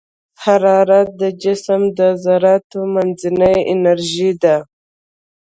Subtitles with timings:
[0.43, 4.57] حرارت د جسم د ذراتو منځنۍ انرژي ده.